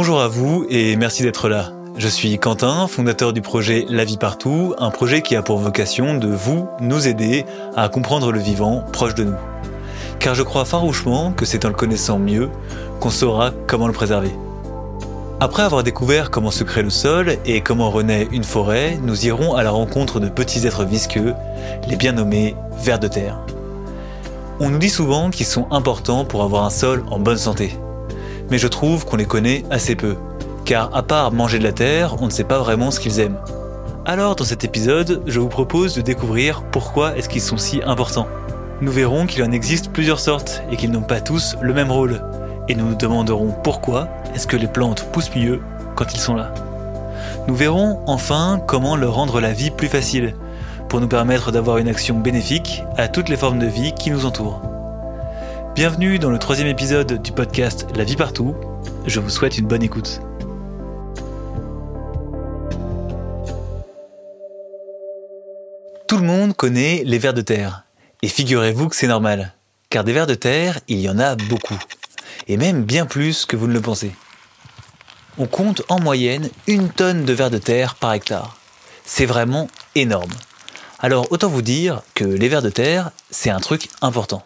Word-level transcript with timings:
Bonjour 0.00 0.22
à 0.22 0.28
vous 0.28 0.64
et 0.70 0.96
merci 0.96 1.22
d'être 1.22 1.50
là. 1.50 1.72
Je 1.98 2.08
suis 2.08 2.38
Quentin, 2.38 2.86
fondateur 2.86 3.34
du 3.34 3.42
projet 3.42 3.84
La 3.90 4.06
vie 4.06 4.16
partout, 4.16 4.74
un 4.78 4.88
projet 4.88 5.20
qui 5.20 5.36
a 5.36 5.42
pour 5.42 5.58
vocation 5.58 6.14
de 6.14 6.26
vous, 6.26 6.66
nous 6.80 7.06
aider 7.06 7.44
à 7.76 7.90
comprendre 7.90 8.32
le 8.32 8.40
vivant 8.40 8.82
proche 8.94 9.14
de 9.14 9.24
nous. 9.24 9.36
Car 10.18 10.34
je 10.34 10.42
crois 10.42 10.64
farouchement 10.64 11.32
que 11.32 11.44
c'est 11.44 11.66
en 11.66 11.68
le 11.68 11.74
connaissant 11.74 12.18
mieux 12.18 12.48
qu'on 12.98 13.10
saura 13.10 13.50
comment 13.66 13.88
le 13.88 13.92
préserver. 13.92 14.30
Après 15.38 15.64
avoir 15.64 15.82
découvert 15.82 16.30
comment 16.30 16.50
se 16.50 16.64
crée 16.64 16.82
le 16.82 16.88
sol 16.88 17.36
et 17.44 17.60
comment 17.60 17.90
renaît 17.90 18.26
une 18.32 18.42
forêt, 18.42 18.98
nous 19.02 19.26
irons 19.26 19.54
à 19.54 19.62
la 19.62 19.70
rencontre 19.70 20.18
de 20.18 20.30
petits 20.30 20.66
êtres 20.66 20.86
visqueux, 20.86 21.34
les 21.86 21.96
bien 21.96 22.12
nommés 22.12 22.56
vers 22.78 23.00
de 23.00 23.08
terre. 23.08 23.38
On 24.60 24.70
nous 24.70 24.78
dit 24.78 24.88
souvent 24.88 25.28
qu'ils 25.28 25.44
sont 25.44 25.70
importants 25.70 26.24
pour 26.24 26.42
avoir 26.42 26.64
un 26.64 26.70
sol 26.70 27.04
en 27.10 27.18
bonne 27.18 27.36
santé. 27.36 27.78
Mais 28.50 28.58
je 28.58 28.68
trouve 28.68 29.04
qu'on 29.04 29.16
les 29.16 29.26
connaît 29.26 29.64
assez 29.70 29.94
peu. 29.94 30.16
Car 30.64 30.94
à 30.94 31.02
part 31.02 31.32
manger 31.32 31.58
de 31.58 31.64
la 31.64 31.72
terre, 31.72 32.20
on 32.20 32.26
ne 32.26 32.30
sait 32.30 32.44
pas 32.44 32.58
vraiment 32.58 32.90
ce 32.90 33.00
qu'ils 33.00 33.20
aiment. 33.20 33.38
Alors 34.06 34.36
dans 34.36 34.44
cet 34.44 34.64
épisode, 34.64 35.22
je 35.26 35.40
vous 35.40 35.48
propose 35.48 35.94
de 35.94 36.00
découvrir 36.00 36.62
pourquoi 36.62 37.16
est-ce 37.16 37.28
qu'ils 37.28 37.42
sont 37.42 37.58
si 37.58 37.80
importants. 37.84 38.28
Nous 38.80 38.92
verrons 38.92 39.26
qu'il 39.26 39.42
en 39.42 39.52
existe 39.52 39.92
plusieurs 39.92 40.20
sortes 40.20 40.62
et 40.70 40.76
qu'ils 40.76 40.90
n'ont 40.90 41.02
pas 41.02 41.20
tous 41.20 41.56
le 41.60 41.74
même 41.74 41.90
rôle. 41.90 42.22
Et 42.68 42.74
nous 42.74 42.86
nous 42.86 42.94
demanderons 42.94 43.54
pourquoi 43.62 44.08
est-ce 44.34 44.46
que 44.46 44.56
les 44.56 44.68
plantes 44.68 45.10
poussent 45.12 45.34
mieux 45.34 45.60
quand 45.96 46.14
ils 46.14 46.20
sont 46.20 46.34
là. 46.34 46.54
Nous 47.46 47.54
verrons 47.54 48.00
enfin 48.06 48.60
comment 48.66 48.96
leur 48.96 49.14
rendre 49.14 49.40
la 49.40 49.52
vie 49.52 49.70
plus 49.70 49.88
facile, 49.88 50.34
pour 50.88 51.00
nous 51.00 51.08
permettre 51.08 51.52
d'avoir 51.52 51.78
une 51.78 51.88
action 51.88 52.18
bénéfique 52.18 52.84
à 52.96 53.08
toutes 53.08 53.28
les 53.28 53.36
formes 53.36 53.58
de 53.58 53.66
vie 53.66 53.92
qui 53.92 54.10
nous 54.10 54.24
entourent. 54.24 54.69
Bienvenue 55.74 56.18
dans 56.18 56.30
le 56.30 56.38
troisième 56.38 56.66
épisode 56.66 57.22
du 57.22 57.30
podcast 57.30 57.86
La 57.94 58.02
vie 58.02 58.16
partout. 58.16 58.56
Je 59.06 59.20
vous 59.20 59.30
souhaite 59.30 59.56
une 59.56 59.68
bonne 59.68 59.84
écoute. 59.84 60.20
Tout 66.08 66.18
le 66.18 66.26
monde 66.26 66.56
connaît 66.56 67.02
les 67.06 67.18
vers 67.18 67.32
de 67.32 67.40
terre. 67.40 67.84
Et 68.20 68.28
figurez-vous 68.28 68.88
que 68.88 68.96
c'est 68.96 69.06
normal. 69.06 69.54
Car 69.90 70.02
des 70.02 70.12
vers 70.12 70.26
de 70.26 70.34
terre, 70.34 70.80
il 70.88 70.98
y 70.98 71.08
en 71.08 71.20
a 71.20 71.36
beaucoup. 71.36 71.78
Et 72.48 72.56
même 72.56 72.82
bien 72.82 73.06
plus 73.06 73.46
que 73.46 73.56
vous 73.56 73.68
ne 73.68 73.72
le 73.72 73.80
pensez. 73.80 74.10
On 75.38 75.46
compte 75.46 75.82
en 75.88 76.00
moyenne 76.00 76.50
une 76.66 76.88
tonne 76.88 77.24
de 77.24 77.32
vers 77.32 77.50
de 77.50 77.58
terre 77.58 77.94
par 77.94 78.12
hectare. 78.12 78.56
C'est 79.04 79.24
vraiment 79.24 79.68
énorme. 79.94 80.32
Alors 80.98 81.28
autant 81.30 81.48
vous 81.48 81.62
dire 81.62 82.02
que 82.14 82.24
les 82.24 82.48
vers 82.48 82.60
de 82.60 82.70
terre, 82.70 83.12
c'est 83.30 83.50
un 83.50 83.60
truc 83.60 83.88
important. 84.02 84.44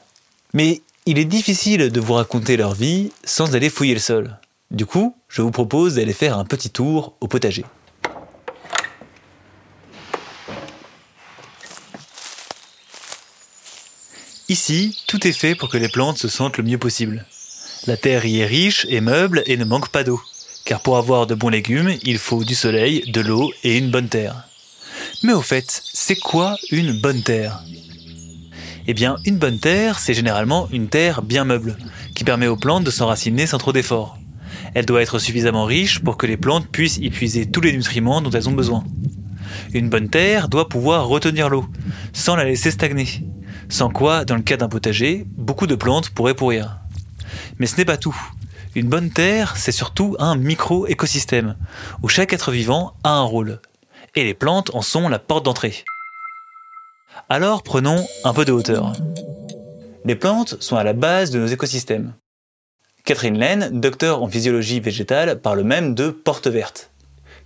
Mais 0.52 0.82
il 1.06 1.18
est 1.18 1.26
difficile 1.26 1.90
de 1.90 2.00
vous 2.00 2.14
raconter 2.14 2.56
leur 2.56 2.74
vie 2.74 3.12
sans 3.24 3.54
aller 3.54 3.68
fouiller 3.68 3.94
le 3.94 4.00
sol. 4.00 4.38
Du 4.70 4.86
coup, 4.86 5.14
je 5.28 5.42
vous 5.42 5.50
propose 5.50 5.96
d'aller 5.96 6.14
faire 6.14 6.38
un 6.38 6.44
petit 6.44 6.70
tour 6.70 7.16
au 7.20 7.28
potager. 7.28 7.64
Ici, 14.48 14.98
tout 15.06 15.26
est 15.26 15.32
fait 15.32 15.54
pour 15.54 15.68
que 15.68 15.78
les 15.78 15.88
plantes 15.88 16.18
se 16.18 16.28
sentent 16.28 16.58
le 16.58 16.64
mieux 16.64 16.78
possible. 16.78 17.26
La 17.86 17.96
terre 17.96 18.24
y 18.24 18.40
est 18.40 18.46
riche 18.46 18.86
et 18.88 19.00
meuble 19.00 19.42
et 19.46 19.56
ne 19.56 19.64
manque 19.64 19.90
pas 19.90 20.04
d'eau. 20.04 20.20
Car 20.64 20.80
pour 20.80 20.96
avoir 20.96 21.26
de 21.26 21.34
bons 21.34 21.50
légumes, 21.50 21.94
il 22.02 22.18
faut 22.18 22.44
du 22.44 22.54
soleil, 22.54 23.10
de 23.10 23.20
l'eau 23.20 23.52
et 23.62 23.76
une 23.76 23.90
bonne 23.90 24.08
terre. 24.08 24.48
Mais 25.22 25.34
au 25.34 25.42
fait, 25.42 25.82
c'est 25.92 26.16
quoi 26.16 26.56
une 26.70 26.98
bonne 26.98 27.22
terre? 27.22 27.62
Eh 28.86 28.92
bien, 28.92 29.16
une 29.24 29.38
bonne 29.38 29.58
terre, 29.58 29.98
c'est 29.98 30.12
généralement 30.12 30.68
une 30.70 30.88
terre 30.88 31.22
bien 31.22 31.44
meuble, 31.44 31.76
qui 32.14 32.22
permet 32.22 32.48
aux 32.48 32.56
plantes 32.56 32.84
de 32.84 32.90
s'enraciner 32.90 33.46
sans 33.46 33.56
trop 33.56 33.72
d'efforts. 33.72 34.18
Elle 34.74 34.84
doit 34.84 35.00
être 35.00 35.18
suffisamment 35.18 35.64
riche 35.64 36.00
pour 36.00 36.18
que 36.18 36.26
les 36.26 36.36
plantes 36.36 36.68
puissent 36.68 36.98
y 36.98 37.08
puiser 37.08 37.50
tous 37.50 37.62
les 37.62 37.72
nutriments 37.72 38.20
dont 38.20 38.30
elles 38.30 38.48
ont 38.48 38.52
besoin. 38.52 38.84
Une 39.72 39.88
bonne 39.88 40.10
terre 40.10 40.48
doit 40.48 40.68
pouvoir 40.68 41.06
retenir 41.06 41.48
l'eau, 41.48 41.64
sans 42.12 42.36
la 42.36 42.44
laisser 42.44 42.70
stagner. 42.70 43.08
Sans 43.70 43.88
quoi, 43.88 44.26
dans 44.26 44.36
le 44.36 44.42
cas 44.42 44.58
d'un 44.58 44.68
potager, 44.68 45.26
beaucoup 45.36 45.66
de 45.66 45.74
plantes 45.74 46.10
pourraient 46.10 46.34
pourrir. 46.34 46.80
Mais 47.58 47.66
ce 47.66 47.76
n'est 47.76 47.86
pas 47.86 47.96
tout. 47.96 48.16
Une 48.74 48.88
bonne 48.88 49.10
terre, 49.10 49.56
c'est 49.56 49.72
surtout 49.72 50.14
un 50.18 50.36
micro-écosystème, 50.36 51.56
où 52.02 52.08
chaque 52.08 52.34
être 52.34 52.50
vivant 52.50 52.94
a 53.02 53.10
un 53.10 53.22
rôle, 53.22 53.60
et 54.14 54.24
les 54.24 54.34
plantes 54.34 54.74
en 54.74 54.82
sont 54.82 55.08
la 55.08 55.18
porte 55.18 55.44
d'entrée. 55.44 55.84
Alors 57.36 57.64
prenons 57.64 58.06
un 58.22 58.32
peu 58.32 58.44
de 58.44 58.52
hauteur. 58.52 58.92
Les 60.04 60.14
plantes 60.14 60.54
sont 60.60 60.76
à 60.76 60.84
la 60.84 60.92
base 60.92 61.32
de 61.32 61.40
nos 61.40 61.48
écosystèmes. 61.48 62.14
Catherine 63.04 63.36
Laine, 63.36 63.80
docteur 63.80 64.22
en 64.22 64.28
physiologie 64.28 64.78
végétale, 64.78 65.40
parle 65.40 65.64
même 65.64 65.96
de 65.96 66.10
porte 66.10 66.46
verte. 66.46 66.92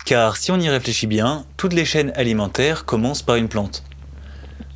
Car 0.04 0.36
si 0.36 0.52
on 0.52 0.60
y 0.60 0.68
réfléchit 0.68 1.06
bien, 1.06 1.46
toutes 1.56 1.72
les 1.72 1.86
chaînes 1.86 2.12
alimentaires 2.16 2.84
commencent 2.84 3.22
par 3.22 3.36
une 3.36 3.48
plante. 3.48 3.82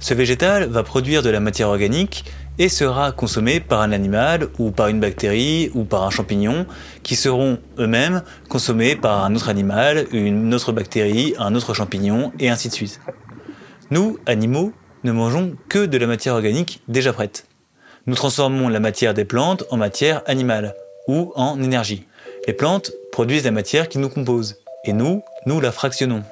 Ce 0.00 0.14
végétal 0.14 0.64
va 0.64 0.82
produire 0.82 1.22
de 1.22 1.28
la 1.28 1.40
matière 1.40 1.68
organique 1.68 2.24
et 2.58 2.70
sera 2.70 3.12
consommé 3.12 3.60
par 3.60 3.82
un 3.82 3.92
animal 3.92 4.48
ou 4.58 4.70
par 4.70 4.88
une 4.88 5.00
bactérie 5.00 5.70
ou 5.74 5.84
par 5.84 6.04
un 6.04 6.10
champignon 6.10 6.64
qui 7.02 7.16
seront 7.16 7.58
eux-mêmes 7.78 8.22
consommés 8.48 8.96
par 8.96 9.24
un 9.24 9.34
autre 9.34 9.50
animal, 9.50 10.06
une 10.10 10.54
autre 10.54 10.72
bactérie, 10.72 11.34
un 11.38 11.54
autre 11.54 11.74
champignon 11.74 12.32
et 12.40 12.48
ainsi 12.48 12.70
de 12.70 12.72
suite. 12.72 12.98
Nous, 13.90 14.16
animaux, 14.24 14.72
ne 15.04 15.12
mangeons 15.12 15.56
que 15.68 15.86
de 15.86 15.98
la 15.98 16.06
matière 16.06 16.34
organique 16.34 16.82
déjà 16.88 17.12
prête. 17.12 17.46
Nous 18.06 18.14
transformons 18.14 18.68
la 18.68 18.80
matière 18.80 19.14
des 19.14 19.24
plantes 19.24 19.64
en 19.70 19.76
matière 19.76 20.22
animale 20.26 20.74
ou 21.08 21.32
en 21.36 21.62
énergie. 21.62 22.06
Les 22.46 22.52
plantes 22.52 22.92
produisent 23.12 23.44
la 23.44 23.50
matière 23.50 23.88
qui 23.88 23.98
nous 23.98 24.08
compose 24.08 24.56
et 24.84 24.92
nous, 24.92 25.22
nous 25.46 25.60
la 25.60 25.72
fractionnons. 25.72 26.24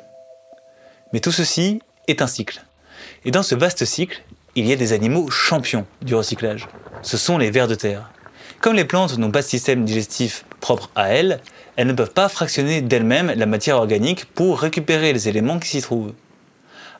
Mais 1.12 1.20
tout 1.20 1.32
ceci 1.32 1.80
est 2.08 2.22
un 2.22 2.26
cycle. 2.26 2.64
Et 3.24 3.30
dans 3.30 3.42
ce 3.42 3.54
vaste 3.54 3.84
cycle, 3.84 4.22
il 4.56 4.66
y 4.66 4.72
a 4.72 4.76
des 4.76 4.92
animaux 4.92 5.30
champions 5.30 5.86
du 6.02 6.14
recyclage. 6.14 6.66
Ce 7.02 7.16
sont 7.16 7.38
les 7.38 7.50
vers 7.50 7.68
de 7.68 7.74
terre. 7.74 8.10
Comme 8.60 8.74
les 8.74 8.84
plantes 8.84 9.16
n'ont 9.16 9.30
pas 9.30 9.42
de 9.42 9.46
système 9.46 9.84
digestif 9.84 10.44
propre 10.60 10.90
à 10.94 11.08
elles, 11.14 11.40
elles 11.76 11.86
ne 11.86 11.92
peuvent 11.92 12.12
pas 12.12 12.28
fractionner 12.28 12.82
d'elles-mêmes 12.82 13.32
la 13.34 13.46
matière 13.46 13.76
organique 13.76 14.26
pour 14.26 14.60
récupérer 14.60 15.12
les 15.12 15.28
éléments 15.28 15.58
qui 15.58 15.68
s'y 15.68 15.80
trouvent. 15.80 16.12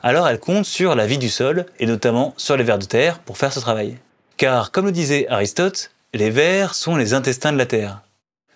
Alors 0.03 0.27
elles 0.27 0.39
comptent 0.39 0.65
sur 0.65 0.95
la 0.95 1.05
vie 1.05 1.17
du 1.17 1.29
sol, 1.29 1.65
et 1.79 1.85
notamment 1.85 2.33
sur 2.37 2.57
les 2.57 2.63
vers 2.63 2.79
de 2.79 2.85
terre, 2.85 3.19
pour 3.19 3.37
faire 3.37 3.53
ce 3.53 3.59
travail. 3.59 3.97
Car, 4.37 4.71
comme 4.71 4.85
le 4.85 4.91
disait 4.91 5.27
Aristote, 5.29 5.91
les 6.13 6.29
vers 6.29 6.73
sont 6.73 6.95
les 6.95 7.13
intestins 7.13 7.53
de 7.53 7.57
la 7.57 7.65
terre. 7.65 8.01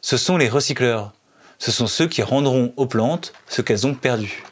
Ce 0.02 0.18
sont 0.18 0.38
les 0.38 0.50
recycleurs. 0.50 1.14
Ce 1.60 1.72
sont 1.72 1.88
ceux 1.88 2.08
qui 2.08 2.22
rendront 2.22 2.74
aux 2.78 2.88
plantes 2.88 3.34
ce 3.48 3.62
qu'elles 3.62 3.88
ont 3.88 3.94
perdu. 3.94 4.44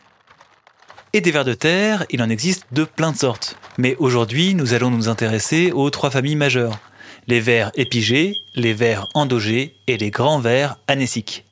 Et 1.11 1.21
des 1.21 1.31
vers 1.31 1.45
de 1.45 1.53
terre, 1.53 2.05
il 2.09 2.21
en 2.21 2.29
existe 2.29 2.65
de 2.71 2.85
plein 2.85 3.11
de 3.11 3.17
sortes. 3.17 3.57
Mais 3.77 3.95
aujourd'hui, 3.97 4.55
nous 4.55 4.73
allons 4.73 4.89
nous 4.89 5.09
intéresser 5.09 5.71
aux 5.71 5.89
trois 5.89 6.11
familles 6.11 6.35
majeures. 6.35 6.79
Les 7.27 7.39
vers 7.39 7.71
épigés, 7.75 8.35
les 8.55 8.73
vers 8.73 9.07
endogés 9.13 9.75
et 9.87 9.97
les 9.97 10.11
grands 10.11 10.39
vers 10.39 10.77
anésiques. 10.87 11.45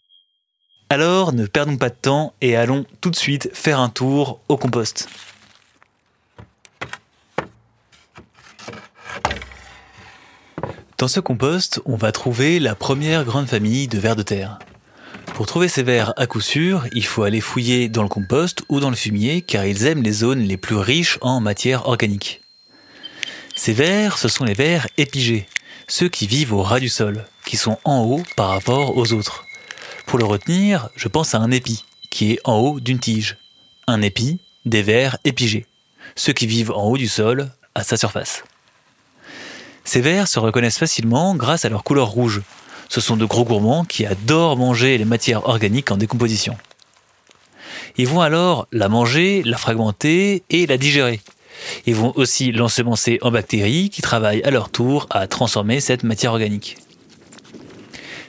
Alors, 0.89 1.31
ne 1.31 1.45
perdons 1.45 1.77
pas 1.77 1.89
de 1.89 1.95
temps 1.95 2.33
et 2.41 2.55
allons 2.55 2.85
tout 3.01 3.11
de 3.11 3.15
suite 3.15 3.49
faire 3.53 3.79
un 3.79 3.89
tour 3.89 4.39
au 4.49 4.57
compost. 4.57 5.07
Dans 11.01 11.07
ce 11.07 11.19
compost, 11.19 11.81
on 11.85 11.95
va 11.95 12.11
trouver 12.11 12.59
la 12.59 12.75
première 12.75 13.25
grande 13.25 13.47
famille 13.47 13.87
de 13.87 13.97
vers 13.97 14.15
de 14.15 14.21
terre. 14.21 14.59
Pour 15.33 15.47
trouver 15.47 15.67
ces 15.67 15.81
vers 15.81 16.13
à 16.15 16.27
coup 16.27 16.41
sûr, 16.41 16.85
il 16.93 17.03
faut 17.03 17.23
aller 17.23 17.41
fouiller 17.41 17.89
dans 17.89 18.03
le 18.03 18.07
compost 18.07 18.61
ou 18.69 18.79
dans 18.79 18.91
le 18.91 18.95
fumier 18.95 19.41
car 19.41 19.65
ils 19.65 19.87
aiment 19.87 20.03
les 20.03 20.11
zones 20.11 20.43
les 20.43 20.57
plus 20.57 20.75
riches 20.75 21.17
en 21.21 21.41
matière 21.41 21.87
organique. 21.87 22.41
Ces 23.55 23.73
vers, 23.73 24.19
ce 24.19 24.27
sont 24.27 24.43
les 24.43 24.53
vers 24.53 24.87
épigés, 24.99 25.47
ceux 25.87 26.07
qui 26.07 26.27
vivent 26.27 26.53
au 26.53 26.61
ras 26.61 26.79
du 26.79 26.89
sol, 26.89 27.25
qui 27.47 27.57
sont 27.57 27.79
en 27.83 28.03
haut 28.03 28.21
par 28.35 28.49
rapport 28.49 28.95
aux 28.95 29.11
autres. 29.11 29.45
Pour 30.05 30.19
le 30.19 30.25
retenir, 30.25 30.89
je 30.95 31.07
pense 31.07 31.33
à 31.33 31.39
un 31.39 31.49
épi, 31.49 31.83
qui 32.11 32.33
est 32.33 32.39
en 32.43 32.59
haut 32.59 32.79
d'une 32.79 32.99
tige. 32.99 33.37
Un 33.87 34.03
épi, 34.03 34.39
des 34.65 34.83
vers 34.83 35.17
épigés, 35.23 35.65
ceux 36.15 36.33
qui 36.33 36.45
vivent 36.45 36.69
en 36.69 36.83
haut 36.83 36.97
du 36.97 37.07
sol, 37.07 37.49
à 37.73 37.83
sa 37.83 37.97
surface. 37.97 38.43
Ces 39.83 40.01
vers 40.01 40.27
se 40.27 40.39
reconnaissent 40.39 40.77
facilement 40.77 41.35
grâce 41.35 41.65
à 41.65 41.69
leur 41.69 41.83
couleur 41.83 42.07
rouge, 42.07 42.41
ce 42.91 42.99
sont 42.99 43.15
de 43.15 43.23
gros 43.23 43.45
gourmands 43.45 43.85
qui 43.85 44.05
adorent 44.05 44.57
manger 44.57 44.97
les 44.97 45.05
matières 45.05 45.47
organiques 45.47 45.91
en 45.91 45.97
décomposition. 45.97 46.57
Ils 47.95 48.05
vont 48.05 48.19
alors 48.19 48.67
la 48.73 48.89
manger, 48.89 49.43
la 49.45 49.57
fragmenter 49.57 50.43
et 50.49 50.67
la 50.67 50.75
digérer. 50.77 51.21
Ils 51.85 51.95
vont 51.95 52.11
aussi 52.17 52.51
l'ensemencer 52.51 53.17
en 53.21 53.31
bactéries 53.31 53.89
qui 53.89 54.01
travaillent 54.01 54.43
à 54.43 54.51
leur 54.51 54.69
tour 54.69 55.07
à 55.09 55.25
transformer 55.27 55.79
cette 55.79 56.03
matière 56.03 56.33
organique. 56.33 56.79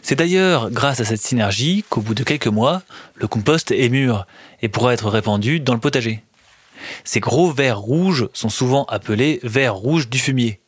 C'est 0.01 0.15
d'ailleurs 0.15 0.71
grâce 0.71 1.01
à 1.01 1.05
cette 1.05 1.23
synergie 1.23 1.85
qu'au 1.89 2.01
bout 2.01 2.15
de 2.15 2.23
quelques 2.23 2.47
mois, 2.47 2.83
le 3.17 3.27
compost 3.27 3.73
est 3.73 3.89
mûr 3.89 4.27
et 4.61 4.69
pourra 4.69 4.95
être 4.95 5.09
répandu 5.09 5.59
dans 5.59 5.75
le 5.75 5.81
potager. 5.81 6.23
Ces 7.03 7.19
gros 7.19 7.51
vers 7.51 7.81
rouges 7.81 8.29
sont 8.33 8.49
souvent 8.49 8.85
appelés 8.85 9.41
vers 9.43 9.75
rouges 9.75 10.09
du 10.09 10.21
fumier. 10.21 10.62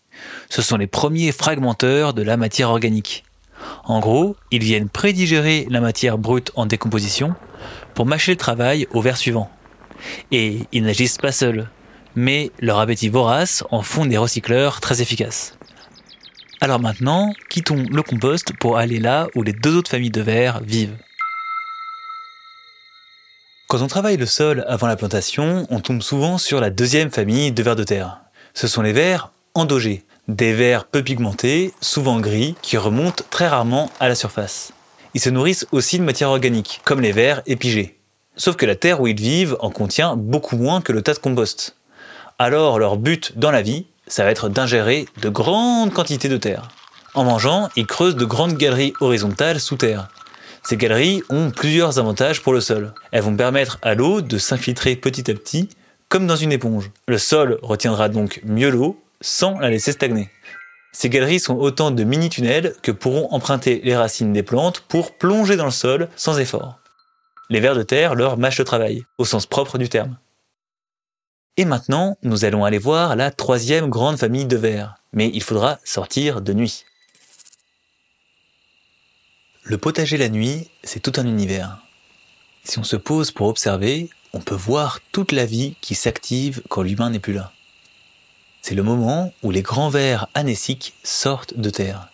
Ce 0.48 0.62
sont 0.62 0.76
les 0.76 0.86
premiers 0.86 1.32
fragmenteurs 1.32 2.14
de 2.14 2.22
la 2.22 2.36
matière 2.36 2.70
organique. 2.70 3.24
En 3.84 4.00
gros, 4.00 4.36
ils 4.50 4.62
viennent 4.62 4.88
prédigérer 4.88 5.66
la 5.70 5.80
matière 5.80 6.18
brute 6.18 6.52
en 6.54 6.66
décomposition 6.66 7.34
pour 7.94 8.06
mâcher 8.06 8.32
le 8.32 8.38
travail 8.38 8.86
au 8.92 9.00
vers 9.00 9.16
suivant. 9.16 9.50
Et 10.30 10.60
ils 10.72 10.82
n'agissent 10.82 11.18
pas 11.18 11.32
seuls, 11.32 11.68
mais 12.14 12.50
leur 12.60 12.78
appétit 12.78 13.08
vorace 13.08 13.64
en 13.70 13.82
font 13.82 14.06
des 14.06 14.18
recycleurs 14.18 14.80
très 14.80 15.00
efficaces. 15.00 15.56
Alors 16.60 16.80
maintenant, 16.80 17.32
quittons 17.50 17.84
le 17.90 18.02
compost 18.02 18.52
pour 18.58 18.78
aller 18.78 18.98
là 18.98 19.28
où 19.34 19.42
les 19.42 19.52
deux 19.52 19.76
autres 19.76 19.90
familles 19.90 20.10
de 20.10 20.22
vers 20.22 20.60
vivent. 20.60 20.96
Quand 23.68 23.82
on 23.82 23.86
travaille 23.86 24.16
le 24.16 24.26
sol 24.26 24.64
avant 24.68 24.86
la 24.86 24.96
plantation, 24.96 25.66
on 25.68 25.80
tombe 25.80 26.00
souvent 26.00 26.38
sur 26.38 26.60
la 26.60 26.70
deuxième 26.70 27.10
famille 27.10 27.52
de 27.52 27.62
vers 27.62 27.76
de 27.76 27.84
terre. 27.84 28.20
Ce 28.54 28.68
sont 28.68 28.82
les 28.82 28.92
vers 28.92 29.33
endogés, 29.54 30.04
des 30.28 30.52
vers 30.52 30.86
peu 30.86 31.02
pigmentés, 31.02 31.72
souvent 31.80 32.20
gris, 32.20 32.54
qui 32.62 32.76
remontent 32.76 33.24
très 33.30 33.48
rarement 33.48 33.90
à 34.00 34.08
la 34.08 34.14
surface. 34.14 34.72
Ils 35.14 35.20
se 35.20 35.30
nourrissent 35.30 35.66
aussi 35.70 35.98
de 35.98 36.04
matière 36.04 36.30
organique, 36.30 36.80
comme 36.84 37.00
les 37.00 37.12
vers 37.12 37.42
épigés. 37.46 37.98
Sauf 38.36 38.56
que 38.56 38.66
la 38.66 38.74
terre 38.74 39.00
où 39.00 39.06
ils 39.06 39.20
vivent 39.20 39.56
en 39.60 39.70
contient 39.70 40.16
beaucoup 40.16 40.56
moins 40.56 40.80
que 40.80 40.92
le 40.92 41.02
tas 41.02 41.14
de 41.14 41.18
compost. 41.18 41.76
Alors 42.38 42.80
leur 42.80 42.96
but 42.96 43.38
dans 43.38 43.52
la 43.52 43.62
vie, 43.62 43.86
ça 44.08 44.24
va 44.24 44.30
être 44.30 44.48
d'ingérer 44.48 45.06
de 45.22 45.28
grandes 45.28 45.92
quantités 45.92 46.28
de 46.28 46.36
terre. 46.36 46.68
En 47.14 47.22
mangeant, 47.22 47.68
ils 47.76 47.86
creusent 47.86 48.16
de 48.16 48.24
grandes 48.24 48.56
galeries 48.56 48.92
horizontales 49.00 49.60
sous 49.60 49.76
terre. 49.76 50.08
Ces 50.64 50.76
galeries 50.76 51.22
ont 51.30 51.50
plusieurs 51.50 51.98
avantages 52.00 52.42
pour 52.42 52.52
le 52.52 52.60
sol. 52.60 52.92
Elles 53.12 53.22
vont 53.22 53.36
permettre 53.36 53.78
à 53.82 53.94
l'eau 53.94 54.20
de 54.20 54.38
s'infiltrer 54.38 54.96
petit 54.96 55.30
à 55.30 55.34
petit, 55.34 55.68
comme 56.08 56.26
dans 56.26 56.36
une 56.36 56.52
éponge. 56.52 56.90
Le 57.06 57.18
sol 57.18 57.58
retiendra 57.62 58.08
donc 58.08 58.40
mieux 58.44 58.70
l'eau 58.70 58.98
sans 59.24 59.58
la 59.58 59.70
laisser 59.70 59.92
stagner. 59.92 60.30
Ces 60.92 61.08
galeries 61.08 61.40
sont 61.40 61.56
autant 61.56 61.90
de 61.90 62.04
mini-tunnels 62.04 62.76
que 62.82 62.92
pourront 62.92 63.28
emprunter 63.32 63.80
les 63.82 63.96
racines 63.96 64.32
des 64.32 64.42
plantes 64.42 64.80
pour 64.80 65.16
plonger 65.16 65.56
dans 65.56 65.64
le 65.64 65.70
sol 65.70 66.08
sans 66.14 66.38
effort. 66.38 66.78
Les 67.48 67.60
vers 67.60 67.74
de 67.74 67.82
terre 67.82 68.14
leur 68.14 68.36
mâchent 68.36 68.58
le 68.58 68.64
travail, 68.64 69.04
au 69.18 69.24
sens 69.24 69.46
propre 69.46 69.78
du 69.78 69.88
terme. 69.88 70.18
Et 71.56 71.64
maintenant, 71.64 72.18
nous 72.22 72.44
allons 72.44 72.64
aller 72.64 72.78
voir 72.78 73.16
la 73.16 73.30
troisième 73.30 73.88
grande 73.88 74.18
famille 74.18 74.46
de 74.46 74.56
vers, 74.56 74.96
mais 75.12 75.30
il 75.32 75.42
faudra 75.42 75.78
sortir 75.84 76.42
de 76.42 76.52
nuit. 76.52 76.84
Le 79.62 79.78
potager 79.78 80.18
la 80.18 80.28
nuit, 80.28 80.70
c'est 80.82 81.00
tout 81.00 81.12
un 81.16 81.26
univers. 81.26 81.78
Si 82.64 82.78
on 82.78 82.84
se 82.84 82.96
pose 82.96 83.30
pour 83.30 83.48
observer, 83.48 84.10
on 84.34 84.40
peut 84.40 84.54
voir 84.54 85.00
toute 85.12 85.32
la 85.32 85.46
vie 85.46 85.76
qui 85.80 85.94
s'active 85.94 86.60
quand 86.68 86.82
l'humain 86.82 87.08
n'est 87.08 87.20
plus 87.20 87.32
là. 87.32 87.53
C'est 88.66 88.74
le 88.74 88.82
moment 88.82 89.34
où 89.42 89.50
les 89.50 89.60
grands 89.60 89.90
vers 89.90 90.26
anésiques 90.32 90.94
sortent 91.02 91.54
de 91.54 91.68
terre. 91.68 92.08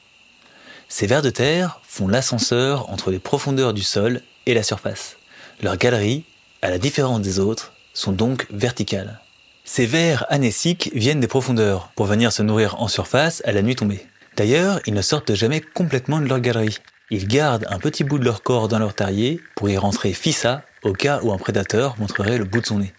Ces 0.89 1.07
vers 1.07 1.23
de 1.23 1.31
terre 1.31 1.81
font 1.87 2.09
l'ascenseur 2.09 2.91
entre 2.91 3.13
les 3.13 3.21
profondeurs 3.21 3.73
du 3.73 3.85
sol 3.85 4.21
et 4.47 4.55
la 4.55 4.65
surface. 4.65 5.17
Leurs 5.63 5.77
galeries, 5.77 6.25
à 6.61 6.71
la 6.71 6.79
différence 6.79 7.21
des 7.21 7.39
autres, 7.39 7.73
sont 7.95 8.11
donc 8.11 8.49
verticales. 8.51 9.21
Ces 9.65 9.87
vers 9.87 10.27
anésiques 10.29 10.91
viennent 10.93 11.21
des 11.21 11.29
profondeurs 11.29 11.93
pour 11.95 12.07
venir 12.07 12.33
se 12.33 12.43
nourrir 12.43 12.83
en 12.83 12.89
surface 12.89 13.43
à 13.45 13.53
la 13.53 13.63
nuit 13.63 13.77
tombée. 13.77 14.05
D'ailleurs, 14.37 14.81
ils 14.87 14.95
ne 14.95 15.03
sortent 15.03 15.35
jamais 15.35 15.61
complètement 15.61 16.19
de 16.19 16.27
leur 16.27 16.41
galerie. 16.41 16.79
Ils 17.11 17.29
gardent 17.29 17.67
un 17.71 17.79
petit 17.79 18.03
bout 18.03 18.19
de 18.19 18.25
leur 18.25 18.43
corps 18.43 18.67
dans 18.67 18.81
leur 18.81 18.95
terrier 18.95 19.41
pour 19.55 19.69
y 19.69 19.77
rentrer 19.77 20.13
fissa 20.15 20.65
au 20.83 20.95
cas 20.95 21.21
où 21.23 21.33
un 21.33 21.39
prédateur 21.39 21.95
montrerait 22.01 22.39
le 22.39 22.45
bout 22.45 22.61
de 22.61 22.67
son 22.67 22.81
nez. 22.81 22.93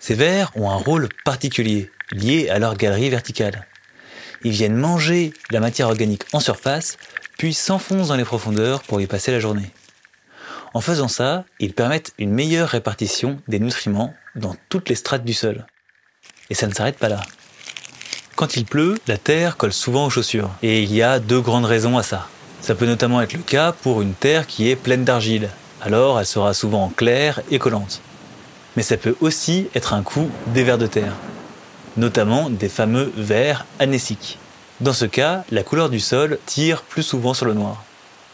Ces 0.00 0.14
vers 0.14 0.52
ont 0.54 0.68
un 0.68 0.76
rôle 0.76 1.08
particulier, 1.24 1.90
lié 2.12 2.48
à 2.48 2.58
leur 2.58 2.76
galerie 2.76 3.10
verticale. 3.10 3.66
Ils 4.44 4.52
viennent 4.52 4.76
manger 4.76 5.32
la 5.50 5.60
matière 5.60 5.88
organique 5.88 6.24
en 6.32 6.40
surface, 6.40 6.98
puis 7.38 7.54
s'enfoncent 7.54 8.08
dans 8.08 8.16
les 8.16 8.24
profondeurs 8.24 8.82
pour 8.82 9.00
y 9.00 9.06
passer 9.06 9.32
la 9.32 9.40
journée. 9.40 9.70
En 10.74 10.80
faisant 10.80 11.08
ça, 11.08 11.44
ils 11.60 11.72
permettent 11.72 12.12
une 12.18 12.32
meilleure 12.32 12.68
répartition 12.68 13.38
des 13.48 13.60
nutriments 13.60 14.12
dans 14.34 14.56
toutes 14.68 14.88
les 14.88 14.96
strates 14.96 15.24
du 15.24 15.32
sol. 15.32 15.66
Et 16.50 16.54
ça 16.54 16.66
ne 16.66 16.74
s'arrête 16.74 16.98
pas 16.98 17.08
là. 17.08 17.22
Quand 18.36 18.56
il 18.56 18.64
pleut, 18.64 18.98
la 19.06 19.16
terre 19.16 19.56
colle 19.56 19.72
souvent 19.72 20.06
aux 20.06 20.10
chaussures. 20.10 20.50
Et 20.62 20.82
il 20.82 20.92
y 20.92 21.02
a 21.02 21.20
deux 21.20 21.40
grandes 21.40 21.64
raisons 21.64 21.96
à 21.96 22.02
ça. 22.02 22.28
Ça 22.60 22.74
peut 22.74 22.86
notamment 22.86 23.22
être 23.22 23.34
le 23.34 23.42
cas 23.42 23.72
pour 23.72 24.02
une 24.02 24.14
terre 24.14 24.46
qui 24.46 24.68
est 24.68 24.76
pleine 24.76 25.04
d'argile. 25.04 25.50
Alors 25.80 26.18
elle 26.18 26.26
sera 26.26 26.52
souvent 26.54 26.88
claire 26.88 27.40
et 27.50 27.58
collante. 27.58 28.00
Mais 28.76 28.82
ça 28.82 28.96
peut 28.96 29.16
aussi 29.20 29.68
être 29.74 29.94
un 29.94 30.02
coup 30.02 30.28
des 30.48 30.64
vers 30.64 30.78
de 30.78 30.88
terre. 30.88 31.12
Notamment 31.96 32.50
des 32.50 32.68
fameux 32.68 33.12
vers 33.16 33.66
anésiques. 33.78 34.38
Dans 34.80 34.92
ce 34.92 35.04
cas, 35.04 35.44
la 35.52 35.62
couleur 35.62 35.90
du 35.90 36.00
sol 36.00 36.38
tire 36.46 36.82
plus 36.82 37.02
souvent 37.02 37.34
sur 37.34 37.46
le 37.46 37.54
noir. 37.54 37.84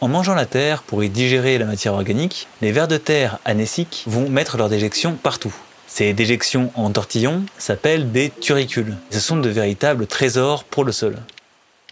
En 0.00 0.08
mangeant 0.08 0.34
la 0.34 0.46
terre 0.46 0.82
pour 0.82 1.04
y 1.04 1.10
digérer 1.10 1.58
la 1.58 1.66
matière 1.66 1.92
organique, 1.92 2.48
les 2.62 2.72
vers 2.72 2.88
de 2.88 2.96
terre 2.96 3.38
anésiques 3.44 4.04
vont 4.06 4.30
mettre 4.30 4.56
leur 4.56 4.70
déjection 4.70 5.12
partout. 5.14 5.54
Ces 5.86 6.14
déjections 6.14 6.70
en 6.74 6.90
tortillon 6.90 7.44
s'appellent 7.58 8.10
des 8.10 8.30
turicules. 8.40 8.96
Ce 9.10 9.20
sont 9.20 9.36
de 9.36 9.48
véritables 9.50 10.06
trésors 10.06 10.64
pour 10.64 10.84
le 10.84 10.92
sol. 10.92 11.16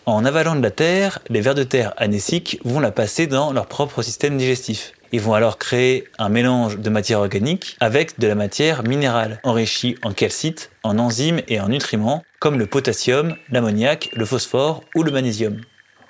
En 0.07 0.25
avalant 0.25 0.57
de 0.57 0.63
la 0.63 0.71
terre, 0.71 1.19
les 1.29 1.43
vers 1.43 1.55
de 1.55 1.65
terre 1.65 1.93
anésiques 1.99 2.59
vont 2.65 2.81
la 2.81 2.93
passer 2.93 3.27
dans 3.27 3.53
leur 3.53 3.67
propre 3.67 4.01
système 4.01 4.39
digestif. 4.39 4.93
Ils 5.11 5.21
vont 5.21 5.35
alors 5.35 5.57
créer 5.57 6.05
un 6.19 6.29
mélange 6.29 6.79
de 6.79 6.91
matière 6.91 7.21
organique 7.21 7.77
avec 7.81 8.19
de 8.19 8.27
la 8.27 8.35
matière 8.35 8.83
minérale, 8.83 9.41
enrichie 9.43 9.97
en 10.03 10.13
calcite, 10.13 10.71
en 10.83 10.99
enzymes 10.99 11.41
et 11.49 11.61
en 11.61 11.69
nutriments, 11.69 12.23
comme 12.41 12.59
le 12.59 12.67
potassium, 12.67 13.35
l'ammoniac, 13.51 14.11
le 14.13 14.27
phosphore 14.27 14.85
ou 14.95 15.03
le 15.03 15.11
magnésium. 15.11 15.61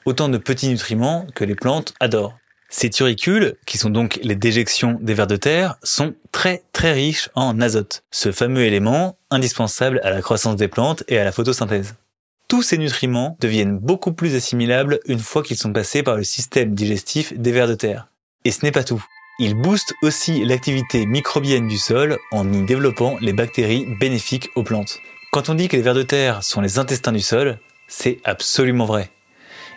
Autant 0.04 0.28
de 0.28 0.38
petits 0.38 0.68
nutriments 0.68 1.26
que 1.34 1.44
les 1.44 1.54
plantes 1.54 1.94
adorent. 2.00 2.36
Ces 2.70 2.90
turicules, 2.90 3.54
qui 3.66 3.78
sont 3.78 3.88
donc 3.88 4.18
les 4.22 4.34
déjections 4.34 4.98
des 5.00 5.14
vers 5.14 5.26
de 5.26 5.36
terre, 5.36 5.76
sont 5.82 6.14
très 6.32 6.64
très 6.72 6.92
riches 6.92 7.30
en 7.34 7.60
azote, 7.60 8.02
ce 8.10 8.32
fameux 8.32 8.62
élément 8.62 9.16
indispensable 9.30 10.00
à 10.02 10.10
la 10.10 10.20
croissance 10.20 10.56
des 10.56 10.68
plantes 10.68 11.02
et 11.08 11.18
à 11.18 11.24
la 11.24 11.32
photosynthèse. 11.32 11.94
Tous 12.48 12.62
ces 12.62 12.78
nutriments 12.78 13.36
deviennent 13.40 13.78
beaucoup 13.78 14.12
plus 14.12 14.34
assimilables 14.34 15.00
une 15.06 15.18
fois 15.18 15.42
qu'ils 15.42 15.56
sont 15.56 15.72
passés 15.72 16.02
par 16.02 16.16
le 16.16 16.24
système 16.24 16.74
digestif 16.74 17.32
des 17.38 17.52
vers 17.52 17.68
de 17.68 17.74
terre. 17.74 18.08
Et 18.44 18.50
ce 18.50 18.64
n'est 18.64 18.72
pas 18.72 18.84
tout. 18.84 19.04
Ils 19.40 19.54
boostent 19.54 19.94
aussi 20.02 20.44
l'activité 20.44 21.06
microbienne 21.06 21.68
du 21.68 21.78
sol 21.78 22.18
en 22.32 22.52
y 22.52 22.64
développant 22.64 23.16
les 23.20 23.32
bactéries 23.32 23.86
bénéfiques 24.00 24.50
aux 24.56 24.64
plantes. 24.64 24.98
Quand 25.32 25.48
on 25.48 25.54
dit 25.54 25.68
que 25.68 25.76
les 25.76 25.82
vers 25.82 25.94
de 25.94 26.02
terre 26.02 26.42
sont 26.42 26.60
les 26.60 26.78
intestins 26.78 27.12
du 27.12 27.20
sol, 27.20 27.58
c'est 27.86 28.18
absolument 28.24 28.86
vrai. 28.86 29.10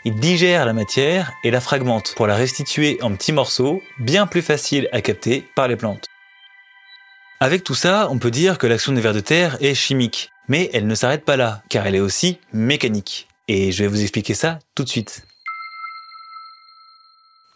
Il 0.03 0.15
digère 0.15 0.65
la 0.65 0.73
matière 0.73 1.33
et 1.43 1.51
la 1.51 1.61
fragmente 1.61 2.13
pour 2.15 2.25
la 2.25 2.35
restituer 2.35 2.97
en 3.03 3.13
petits 3.13 3.33
morceaux 3.33 3.81
bien 3.99 4.25
plus 4.25 4.41
faciles 4.41 4.89
à 4.91 5.01
capter 5.01 5.43
par 5.55 5.67
les 5.67 5.75
plantes. 5.75 6.07
Avec 7.39 7.63
tout 7.63 7.75
ça, 7.75 8.07
on 8.09 8.17
peut 8.17 8.31
dire 8.31 8.57
que 8.57 8.67
l'action 8.67 8.93
des 8.93 9.01
vers 9.01 9.13
de 9.13 9.19
terre 9.19 9.57
est 9.61 9.75
chimique, 9.75 10.31
mais 10.47 10.69
elle 10.73 10.87
ne 10.87 10.95
s'arrête 10.95 11.25
pas 11.25 11.37
là, 11.37 11.61
car 11.69 11.85
elle 11.85 11.95
est 11.95 11.99
aussi 11.99 12.39
mécanique. 12.53 13.27
Et 13.47 13.71
je 13.71 13.83
vais 13.83 13.89
vous 13.89 14.01
expliquer 14.01 14.33
ça 14.33 14.59
tout 14.73 14.83
de 14.83 14.89
suite. 14.89 15.23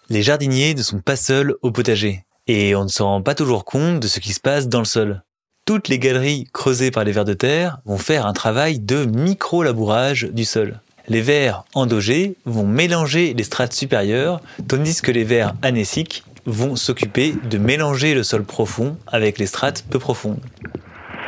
Les 0.09 0.21
jardiniers 0.21 0.75
ne 0.75 0.83
sont 0.83 0.99
pas 0.99 1.15
seuls 1.15 1.55
au 1.63 1.71
potager, 1.71 2.25
et 2.45 2.75
on 2.75 2.83
ne 2.83 2.89
se 2.89 3.01
rend 3.01 3.23
pas 3.23 3.33
toujours 3.33 3.65
compte 3.65 3.99
de 3.99 4.07
ce 4.07 4.19
qui 4.19 4.33
se 4.33 4.39
passe 4.39 4.67
dans 4.67 4.79
le 4.79 4.85
sol. 4.85 5.23
Toutes 5.65 5.87
les 5.87 5.97
galeries 5.97 6.47
creusées 6.53 6.91
par 6.91 7.03
les 7.03 7.11
vers 7.11 7.25
de 7.25 7.33
terre 7.33 7.79
vont 7.85 7.97
faire 7.97 8.27
un 8.27 8.33
travail 8.33 8.77
de 8.77 9.05
micro-labourage 9.05 10.29
du 10.31 10.45
sol. 10.45 10.79
Les 11.07 11.21
vers 11.21 11.65
endogés 11.73 12.35
vont 12.45 12.67
mélanger 12.67 13.33
les 13.33 13.43
strates 13.43 13.73
supérieures, 13.73 14.41
tandis 14.67 15.01
que 15.01 15.11
les 15.11 15.23
vers 15.23 15.55
anésiques 15.63 16.23
vont 16.45 16.75
s'occuper 16.75 17.33
de 17.49 17.57
mélanger 17.57 18.13
le 18.13 18.21
sol 18.21 18.43
profond 18.43 18.97
avec 19.07 19.39
les 19.39 19.47
strates 19.47 19.85
peu 19.89 19.97
profondes. 19.97 20.39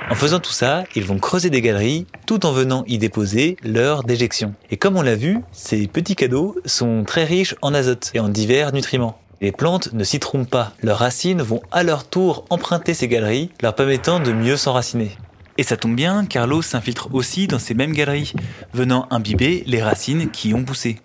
En 0.09 0.15
faisant 0.15 0.39
tout 0.39 0.53
ça, 0.53 0.85
ils 0.95 1.03
vont 1.03 1.19
creuser 1.19 1.49
des 1.49 1.61
galeries 1.61 2.07
tout 2.25 2.45
en 2.45 2.53
venant 2.53 2.85
y 2.87 2.97
déposer 2.97 3.57
leur 3.61 4.03
déjection. 4.03 4.53
Et 4.71 4.77
comme 4.77 4.95
on 4.95 5.01
l'a 5.01 5.15
vu, 5.15 5.39
ces 5.51 5.85
petits 5.87 6.15
cadeaux 6.15 6.55
sont 6.65 7.03
très 7.03 7.25
riches 7.25 7.55
en 7.61 7.73
azote 7.73 8.11
et 8.13 8.21
en 8.21 8.29
divers 8.29 8.71
nutriments. 8.71 9.19
Les 9.41 9.51
plantes 9.51 9.91
ne 9.91 10.05
s'y 10.05 10.19
trompent 10.19 10.49
pas. 10.49 10.71
Leurs 10.81 10.99
racines 10.99 11.41
vont 11.41 11.61
à 11.71 11.83
leur 11.83 12.07
tour 12.07 12.45
emprunter 12.49 12.93
ces 12.93 13.09
galeries, 13.09 13.51
leur 13.61 13.75
permettant 13.75 14.21
de 14.21 14.31
mieux 14.31 14.55
s'enraciner. 14.55 15.11
Et 15.57 15.63
ça 15.63 15.75
tombe 15.75 15.95
bien, 15.95 16.25
car 16.25 16.47
l'eau 16.47 16.61
s'infiltre 16.61 17.09
aussi 17.13 17.47
dans 17.47 17.59
ces 17.59 17.73
mêmes 17.73 17.93
galeries, 17.93 18.33
venant 18.73 19.07
imbiber 19.11 19.63
les 19.67 19.81
racines 19.81 20.31
qui 20.31 20.53
ont 20.53 20.63
poussé. 20.63 21.01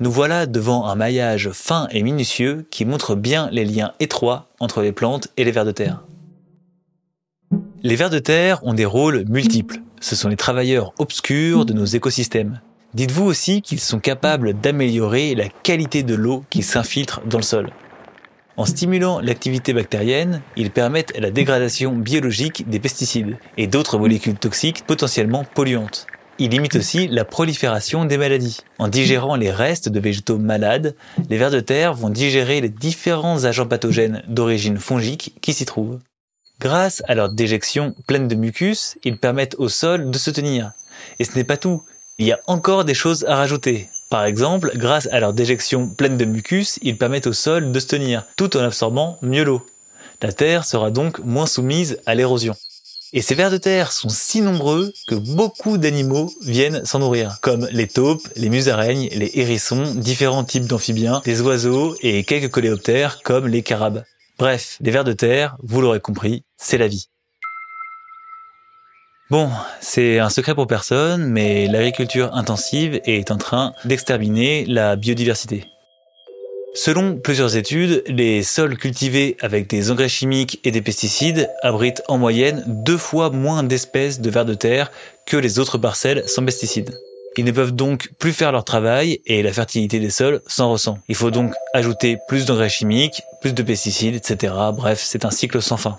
Nous 0.00 0.10
voilà 0.10 0.46
devant 0.46 0.86
un 0.86 0.96
maillage 0.96 1.50
fin 1.50 1.86
et 1.92 2.02
minutieux 2.02 2.66
qui 2.70 2.84
montre 2.84 3.14
bien 3.14 3.48
les 3.52 3.64
liens 3.64 3.92
étroits 4.00 4.48
entre 4.58 4.82
les 4.82 4.92
plantes 4.92 5.28
et 5.36 5.44
les 5.44 5.52
vers 5.52 5.64
de 5.64 5.72
terre. 5.72 6.02
Les 7.82 7.96
vers 7.96 8.10
de 8.10 8.18
terre 8.18 8.62
ont 8.66 8.74
des 8.74 8.84
rôles 8.84 9.24
multiples. 9.26 9.80
Ce 10.02 10.14
sont 10.14 10.28
les 10.28 10.36
travailleurs 10.36 10.92
obscurs 10.98 11.64
de 11.64 11.72
nos 11.72 11.86
écosystèmes. 11.86 12.60
Dites-vous 12.92 13.24
aussi 13.24 13.62
qu'ils 13.62 13.80
sont 13.80 14.00
capables 14.00 14.52
d'améliorer 14.52 15.34
la 15.34 15.48
qualité 15.48 16.02
de 16.02 16.14
l'eau 16.14 16.44
qui 16.50 16.62
s'infiltre 16.62 17.22
dans 17.24 17.38
le 17.38 17.42
sol. 17.42 17.70
En 18.58 18.66
stimulant 18.66 19.20
l'activité 19.20 19.72
bactérienne, 19.72 20.42
ils 20.56 20.70
permettent 20.70 21.18
la 21.18 21.30
dégradation 21.30 21.96
biologique 21.96 22.68
des 22.68 22.80
pesticides 22.80 23.38
et 23.56 23.66
d'autres 23.66 23.96
molécules 23.96 24.36
toxiques 24.36 24.84
potentiellement 24.86 25.44
polluantes. 25.44 26.06
il 26.38 26.50
limite 26.50 26.76
aussi 26.76 27.08
la 27.08 27.24
prolifération 27.24 28.04
des 28.04 28.18
maladies. 28.18 28.58
En 28.78 28.88
digérant 28.88 29.36
les 29.36 29.50
restes 29.50 29.88
de 29.88 30.00
végétaux 30.00 30.36
malades, 30.36 30.94
les 31.30 31.38
vers 31.38 31.50
de 31.50 31.60
terre 31.60 31.94
vont 31.94 32.10
digérer 32.10 32.60
les 32.60 32.68
différents 32.68 33.44
agents 33.44 33.66
pathogènes 33.66 34.22
d'origine 34.28 34.76
fongique 34.76 35.34
qui 35.40 35.54
s'y 35.54 35.64
trouvent. 35.64 35.98
Grâce 36.60 37.02
à 37.08 37.14
leur 37.14 37.30
déjection 37.30 37.94
pleine 38.06 38.28
de 38.28 38.34
mucus, 38.34 38.98
ils 39.02 39.16
permettent 39.16 39.54
au 39.56 39.70
sol 39.70 40.10
de 40.10 40.18
se 40.18 40.30
tenir. 40.30 40.72
Et 41.18 41.24
ce 41.24 41.34
n'est 41.34 41.44
pas 41.44 41.56
tout. 41.56 41.82
Il 42.18 42.26
y 42.26 42.32
a 42.32 42.40
encore 42.46 42.84
des 42.84 42.92
choses 42.92 43.24
à 43.24 43.36
rajouter. 43.36 43.88
Par 44.10 44.26
exemple, 44.26 44.70
grâce 44.74 45.08
à 45.10 45.20
leur 45.20 45.32
déjection 45.32 45.88
pleine 45.88 46.18
de 46.18 46.26
mucus, 46.26 46.78
ils 46.82 46.98
permettent 46.98 47.28
au 47.28 47.32
sol 47.32 47.72
de 47.72 47.80
se 47.80 47.86
tenir, 47.86 48.26
tout 48.36 48.58
en 48.58 48.60
absorbant 48.60 49.16
mieux 49.22 49.42
l'eau. 49.42 49.64
La 50.20 50.34
terre 50.34 50.66
sera 50.66 50.90
donc 50.90 51.20
moins 51.20 51.46
soumise 51.46 51.98
à 52.04 52.14
l'érosion. 52.14 52.54
Et 53.14 53.22
ces 53.22 53.34
vers 53.34 53.50
de 53.50 53.56
terre 53.56 53.90
sont 53.90 54.10
si 54.10 54.42
nombreux 54.42 54.92
que 55.08 55.14
beaucoup 55.14 55.78
d'animaux 55.78 56.30
viennent 56.42 56.84
s'en 56.84 56.98
nourrir, 56.98 57.38
comme 57.40 57.68
les 57.72 57.88
taupes, 57.88 58.28
les 58.36 58.50
musaraignes, 58.50 59.08
les 59.12 59.30
hérissons, 59.32 59.94
différents 59.94 60.44
types 60.44 60.66
d'amphibiens, 60.66 61.22
des 61.24 61.40
oiseaux 61.40 61.96
et 62.02 62.22
quelques 62.24 62.50
coléoptères 62.50 63.22
comme 63.22 63.48
les 63.48 63.62
carabes. 63.62 64.04
Bref, 64.40 64.78
les 64.80 64.90
vers 64.90 65.04
de 65.04 65.12
terre, 65.12 65.58
vous 65.62 65.82
l'aurez 65.82 66.00
compris, 66.00 66.44
c'est 66.56 66.78
la 66.78 66.88
vie. 66.88 67.10
Bon, 69.28 69.50
c'est 69.82 70.18
un 70.18 70.30
secret 70.30 70.54
pour 70.54 70.66
personne, 70.66 71.26
mais 71.26 71.66
l'agriculture 71.66 72.34
intensive 72.34 73.02
est 73.04 73.30
en 73.30 73.36
train 73.36 73.74
d'exterminer 73.84 74.64
la 74.64 74.96
biodiversité. 74.96 75.66
Selon 76.74 77.18
plusieurs 77.18 77.58
études, 77.58 78.02
les 78.06 78.42
sols 78.42 78.78
cultivés 78.78 79.36
avec 79.42 79.68
des 79.68 79.90
engrais 79.90 80.08
chimiques 80.08 80.58
et 80.64 80.70
des 80.70 80.80
pesticides 80.80 81.50
abritent 81.62 82.02
en 82.08 82.16
moyenne 82.16 82.64
deux 82.66 82.96
fois 82.96 83.28
moins 83.28 83.62
d'espèces 83.62 84.22
de 84.22 84.30
vers 84.30 84.46
de 84.46 84.54
terre 84.54 84.90
que 85.26 85.36
les 85.36 85.58
autres 85.58 85.76
parcelles 85.76 86.26
sans 86.26 86.46
pesticides. 86.46 86.94
Ils 87.40 87.46
ne 87.46 87.52
peuvent 87.52 87.74
donc 87.74 88.10
plus 88.18 88.34
faire 88.34 88.52
leur 88.52 88.64
travail 88.64 89.22
et 89.24 89.42
la 89.42 89.50
fertilité 89.50 89.98
des 89.98 90.10
sols 90.10 90.42
s'en 90.46 90.70
ressent. 90.70 90.98
Il 91.08 91.14
faut 91.14 91.30
donc 91.30 91.54
ajouter 91.72 92.18
plus 92.28 92.44
d'engrais 92.44 92.68
chimiques, 92.68 93.22
plus 93.40 93.54
de 93.54 93.62
pesticides, 93.62 94.14
etc. 94.14 94.52
Bref, 94.74 95.00
c'est 95.02 95.24
un 95.24 95.30
cycle 95.30 95.62
sans 95.62 95.78
fin. 95.78 95.96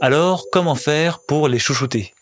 Alors, 0.00 0.46
comment 0.50 0.74
faire 0.74 1.18
pour 1.18 1.48
les 1.48 1.58
chouchouter? 1.58 2.14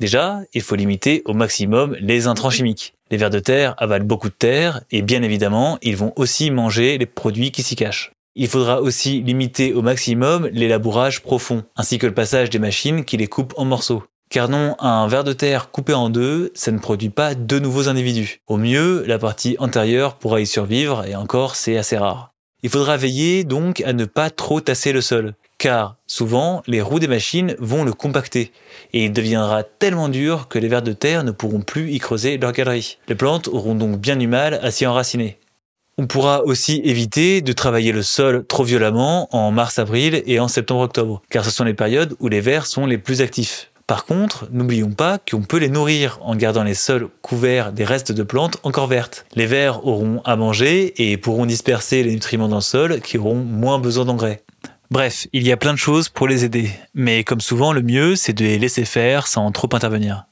Déjà, 0.00 0.40
il 0.52 0.60
faut 0.60 0.74
limiter 0.74 1.22
au 1.24 1.32
maximum 1.32 1.96
les 1.98 2.26
intrants 2.26 2.50
chimiques. 2.50 2.92
Les 3.10 3.16
vers 3.16 3.30
de 3.30 3.38
terre 3.38 3.74
avalent 3.78 4.04
beaucoup 4.04 4.28
de 4.28 4.34
terre 4.34 4.82
et 4.90 5.00
bien 5.00 5.22
évidemment, 5.22 5.78
ils 5.80 5.96
vont 5.96 6.12
aussi 6.16 6.50
manger 6.50 6.98
les 6.98 7.06
produits 7.06 7.52
qui 7.52 7.62
s'y 7.62 7.74
cachent. 7.74 8.12
Il 8.34 8.48
faudra 8.48 8.82
aussi 8.82 9.22
limiter 9.22 9.72
au 9.72 9.80
maximum 9.80 10.46
les 10.52 10.68
labourages 10.68 11.22
profonds, 11.22 11.64
ainsi 11.74 11.96
que 11.96 12.06
le 12.06 12.12
passage 12.12 12.50
des 12.50 12.58
machines 12.58 13.06
qui 13.06 13.16
les 13.16 13.28
coupent 13.28 13.54
en 13.56 13.64
morceaux. 13.64 14.02
Car 14.28 14.48
non, 14.48 14.74
un 14.80 15.06
ver 15.06 15.24
de 15.24 15.32
terre 15.32 15.70
coupé 15.70 15.94
en 15.94 16.10
deux, 16.10 16.50
ça 16.54 16.72
ne 16.72 16.78
produit 16.78 17.10
pas 17.10 17.34
deux 17.34 17.60
nouveaux 17.60 17.88
individus. 17.88 18.40
Au 18.46 18.56
mieux, 18.56 19.04
la 19.06 19.18
partie 19.18 19.56
antérieure 19.60 20.16
pourra 20.16 20.40
y 20.40 20.46
survivre, 20.46 21.04
et 21.06 21.14
encore, 21.14 21.54
c'est 21.54 21.76
assez 21.76 21.96
rare. 21.96 22.32
Il 22.62 22.70
faudra 22.70 22.96
veiller 22.96 23.44
donc 23.44 23.82
à 23.82 23.92
ne 23.92 24.04
pas 24.04 24.30
trop 24.30 24.60
tasser 24.60 24.92
le 24.92 25.00
sol, 25.00 25.34
car 25.58 25.96
souvent, 26.06 26.62
les 26.66 26.82
roues 26.82 26.98
des 26.98 27.06
machines 27.06 27.54
vont 27.60 27.84
le 27.84 27.92
compacter, 27.92 28.50
et 28.92 29.04
il 29.04 29.12
deviendra 29.12 29.62
tellement 29.62 30.08
dur 30.08 30.48
que 30.48 30.58
les 30.58 30.68
vers 30.68 30.82
de 30.82 30.92
terre 30.92 31.22
ne 31.22 31.30
pourront 31.30 31.60
plus 31.60 31.92
y 31.92 31.98
creuser 31.98 32.38
leur 32.38 32.52
galerie. 32.52 32.98
Les 33.08 33.14
plantes 33.14 33.48
auront 33.48 33.74
donc 33.76 34.00
bien 34.00 34.16
du 34.16 34.26
mal 34.26 34.54
à 34.54 34.70
s'y 34.70 34.86
enraciner. 34.86 35.38
On 35.98 36.06
pourra 36.06 36.42
aussi 36.42 36.82
éviter 36.84 37.40
de 37.40 37.52
travailler 37.52 37.92
le 37.92 38.02
sol 38.02 38.44
trop 38.46 38.64
violemment 38.64 39.34
en 39.34 39.50
mars-avril 39.50 40.22
et 40.26 40.40
en 40.40 40.48
septembre-octobre, 40.48 41.22
car 41.30 41.44
ce 41.44 41.50
sont 41.50 41.64
les 41.64 41.72
périodes 41.72 42.16
où 42.18 42.28
les 42.28 42.40
vers 42.40 42.66
sont 42.66 42.84
les 42.84 42.98
plus 42.98 43.22
actifs. 43.22 43.70
Par 43.86 44.04
contre, 44.04 44.48
n'oublions 44.50 44.90
pas 44.90 45.18
qu'on 45.18 45.42
peut 45.42 45.58
les 45.58 45.68
nourrir 45.68 46.18
en 46.22 46.34
gardant 46.34 46.64
les 46.64 46.74
sols 46.74 47.08
couverts 47.22 47.72
des 47.72 47.84
restes 47.84 48.10
de 48.10 48.24
plantes 48.24 48.58
encore 48.64 48.88
vertes. 48.88 49.26
Les 49.36 49.46
vers 49.46 49.86
auront 49.86 50.20
à 50.24 50.34
manger 50.34 51.10
et 51.10 51.16
pourront 51.16 51.46
disperser 51.46 52.02
les 52.02 52.12
nutriments 52.12 52.48
dans 52.48 52.56
le 52.56 52.62
sol 52.62 53.00
qui 53.00 53.16
auront 53.16 53.36
moins 53.36 53.78
besoin 53.78 54.04
d'engrais. 54.04 54.42
Bref, 54.90 55.28
il 55.32 55.46
y 55.46 55.52
a 55.52 55.56
plein 55.56 55.72
de 55.72 55.78
choses 55.78 56.08
pour 56.08 56.26
les 56.26 56.44
aider, 56.44 56.70
mais 56.94 57.22
comme 57.22 57.40
souvent, 57.40 57.72
le 57.72 57.82
mieux, 57.82 58.16
c'est 58.16 58.32
de 58.32 58.44
les 58.44 58.58
laisser 58.58 58.84
faire 58.84 59.28
sans 59.28 59.50
trop 59.52 59.68
intervenir. 59.72 60.24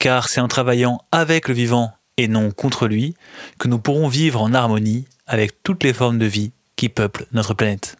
Car 0.00 0.28
c'est 0.28 0.40
en 0.40 0.48
travaillant 0.48 1.00
avec 1.12 1.46
le 1.48 1.54
vivant 1.54 1.92
et 2.16 2.26
non 2.26 2.50
contre 2.50 2.88
lui 2.88 3.14
que 3.58 3.68
nous 3.68 3.78
pourrons 3.78 4.08
vivre 4.08 4.42
en 4.42 4.52
harmonie 4.52 5.06
avec 5.26 5.62
toutes 5.62 5.84
les 5.84 5.92
formes 5.92 6.18
de 6.18 6.26
vie 6.26 6.50
qui 6.74 6.88
peuplent 6.88 7.26
notre 7.32 7.54
planète. 7.54 7.96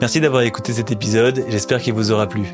Merci 0.00 0.20
d'avoir 0.20 0.42
écouté 0.42 0.74
cet 0.74 0.92
épisode, 0.92 1.44
j'espère 1.48 1.80
qu'il 1.80 1.94
vous 1.94 2.12
aura 2.12 2.28
plu. 2.28 2.44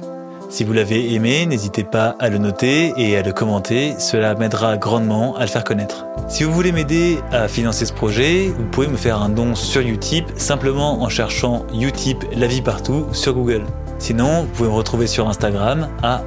Si 0.55 0.63
vous 0.63 0.73
l'avez 0.73 1.13
aimé, 1.15 1.47
n'hésitez 1.47 1.83
pas 1.83 2.15
à 2.21 2.29
le 2.29 2.39
noter 2.39 2.93
et 2.97 3.17
à 3.17 3.23
le 3.23 3.33
commenter, 3.33 3.97
cela 3.99 4.37
m'aidera 4.37 4.77
grandement 4.77 5.35
à 5.35 5.41
le 5.41 5.47
faire 5.49 5.65
connaître. 5.65 6.07
Si 6.29 6.45
vous 6.45 6.53
voulez 6.53 6.71
m'aider 6.71 7.19
à 7.33 7.49
financer 7.49 7.87
ce 7.87 7.93
projet, 7.93 8.53
vous 8.57 8.63
pouvez 8.67 8.87
me 8.87 8.97
faire 8.97 9.21
un 9.21 9.31
don 9.31 9.57
sur 9.57 9.81
Utip 9.81 10.27
simplement 10.37 11.03
en 11.03 11.09
cherchant 11.09 11.67
Utip 11.75 12.25
la 12.37 12.47
vie 12.47 12.63
partout 12.63 13.05
sur 13.11 13.35
Google. 13.35 13.65
Sinon, 13.99 14.43
vous 14.43 14.47
pouvez 14.47 14.69
me 14.69 14.75
retrouver 14.75 15.09
sur 15.09 15.29
Instagram 15.29 15.89
à 16.05 16.23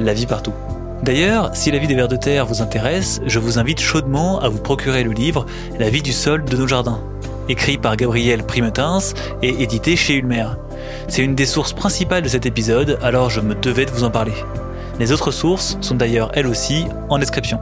la 0.00 0.14
vie 0.14 0.26
partout. 0.26 0.54
D'ailleurs, 1.02 1.50
si 1.52 1.70
la 1.70 1.76
vie 1.76 1.88
des 1.88 1.94
vers 1.94 2.08
de 2.08 2.16
terre 2.16 2.46
vous 2.46 2.62
intéresse, 2.62 3.20
je 3.26 3.38
vous 3.38 3.58
invite 3.58 3.80
chaudement 3.80 4.40
à 4.40 4.48
vous 4.48 4.60
procurer 4.60 5.04
le 5.04 5.12
livre 5.12 5.44
La 5.78 5.90
vie 5.90 6.00
du 6.00 6.12
sol 6.12 6.42
de 6.42 6.56
nos 6.56 6.66
jardins, 6.66 7.02
écrit 7.50 7.76
par 7.76 7.98
Gabriel 7.98 8.44
Primetins 8.44 9.00
et 9.42 9.62
édité 9.62 9.94
chez 9.94 10.14
Ulmer. 10.14 10.46
C'est 11.08 11.22
une 11.22 11.34
des 11.34 11.46
sources 11.46 11.72
principales 11.72 12.22
de 12.22 12.28
cet 12.28 12.46
épisode, 12.46 12.98
alors 13.02 13.30
je 13.30 13.40
me 13.40 13.54
devais 13.54 13.84
de 13.84 13.90
vous 13.90 14.04
en 14.04 14.10
parler. 14.10 14.34
Les 14.98 15.12
autres 15.12 15.30
sources 15.30 15.78
sont 15.80 15.94
d'ailleurs 15.94 16.30
elles 16.34 16.46
aussi 16.46 16.86
en 17.08 17.18
description. 17.18 17.60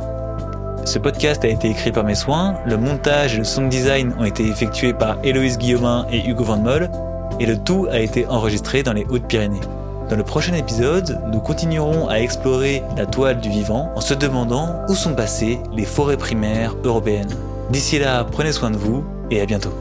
Ce 0.84 0.98
podcast 0.98 1.44
a 1.44 1.48
été 1.48 1.68
écrit 1.68 1.92
par 1.92 2.04
mes 2.04 2.14
soins, 2.14 2.56
le 2.66 2.76
montage 2.76 3.34
et 3.34 3.38
le 3.38 3.44
sound 3.44 3.68
design 3.68 4.14
ont 4.18 4.24
été 4.24 4.46
effectués 4.46 4.92
par 4.92 5.18
Héloïse 5.22 5.58
Guillaumin 5.58 6.06
et 6.10 6.26
Hugo 6.26 6.44
Van 6.44 6.56
Moll, 6.56 6.90
et 7.38 7.46
le 7.46 7.58
tout 7.58 7.86
a 7.90 7.98
été 7.98 8.26
enregistré 8.26 8.82
dans 8.82 8.92
les 8.92 9.06
Hautes-Pyrénées. 9.08 9.60
Dans 10.08 10.16
le 10.16 10.24
prochain 10.24 10.54
épisode, 10.54 11.20
nous 11.30 11.38
continuerons 11.40 12.08
à 12.08 12.18
explorer 12.18 12.82
la 12.96 13.06
toile 13.06 13.40
du 13.40 13.48
vivant 13.48 13.92
en 13.94 14.00
se 14.00 14.14
demandant 14.14 14.80
où 14.88 14.94
sont 14.94 15.14
passées 15.14 15.60
les 15.72 15.84
forêts 15.84 16.16
primaires 16.16 16.74
européennes. 16.82 17.30
D'ici 17.70 17.98
là, 18.00 18.24
prenez 18.24 18.50
soin 18.50 18.70
de 18.70 18.76
vous 18.76 19.04
et 19.30 19.40
à 19.40 19.46
bientôt. 19.46 19.72